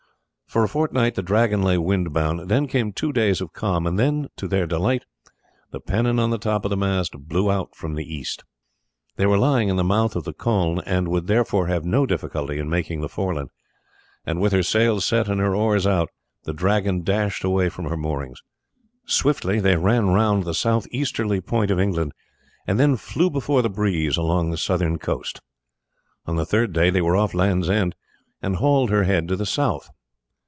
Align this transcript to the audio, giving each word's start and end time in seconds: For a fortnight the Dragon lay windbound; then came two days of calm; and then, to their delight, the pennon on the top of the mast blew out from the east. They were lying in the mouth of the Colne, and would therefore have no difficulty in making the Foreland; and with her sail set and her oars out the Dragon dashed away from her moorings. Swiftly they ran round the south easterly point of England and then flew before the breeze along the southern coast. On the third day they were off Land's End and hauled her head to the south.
For 0.47 0.65
a 0.65 0.67
fortnight 0.67 1.15
the 1.15 1.21
Dragon 1.23 1.61
lay 1.61 1.77
windbound; 1.77 2.49
then 2.49 2.67
came 2.67 2.91
two 2.91 3.13
days 3.13 3.39
of 3.39 3.53
calm; 3.53 3.87
and 3.87 3.97
then, 3.97 4.27
to 4.35 4.49
their 4.49 4.67
delight, 4.67 5.05
the 5.71 5.79
pennon 5.79 6.19
on 6.19 6.29
the 6.29 6.37
top 6.37 6.65
of 6.65 6.69
the 6.69 6.75
mast 6.75 7.13
blew 7.17 7.49
out 7.49 7.73
from 7.73 7.93
the 7.95 8.03
east. 8.03 8.43
They 9.15 9.25
were 9.25 9.37
lying 9.37 9.69
in 9.69 9.77
the 9.77 9.83
mouth 9.85 10.13
of 10.13 10.25
the 10.25 10.33
Colne, 10.33 10.81
and 10.85 11.07
would 11.07 11.27
therefore 11.27 11.67
have 11.67 11.85
no 11.85 12.05
difficulty 12.05 12.59
in 12.59 12.69
making 12.69 12.99
the 12.99 13.07
Foreland; 13.07 13.49
and 14.25 14.41
with 14.41 14.51
her 14.51 14.61
sail 14.61 14.99
set 14.99 15.29
and 15.29 15.39
her 15.39 15.55
oars 15.55 15.87
out 15.87 16.09
the 16.43 16.51
Dragon 16.51 17.01
dashed 17.01 17.45
away 17.45 17.69
from 17.69 17.85
her 17.85 17.95
moorings. 17.95 18.43
Swiftly 19.05 19.61
they 19.61 19.77
ran 19.77 20.07
round 20.09 20.43
the 20.43 20.53
south 20.53 20.85
easterly 20.91 21.39
point 21.39 21.71
of 21.71 21.79
England 21.79 22.11
and 22.67 22.77
then 22.77 22.97
flew 22.97 23.29
before 23.29 23.61
the 23.61 23.69
breeze 23.69 24.17
along 24.17 24.51
the 24.51 24.57
southern 24.57 24.99
coast. 24.99 25.39
On 26.25 26.35
the 26.35 26.45
third 26.45 26.73
day 26.73 26.89
they 26.89 27.01
were 27.01 27.15
off 27.15 27.33
Land's 27.33 27.69
End 27.69 27.95
and 28.41 28.57
hauled 28.57 28.89
her 28.89 29.05
head 29.05 29.29
to 29.29 29.37
the 29.37 29.45
south. 29.45 29.89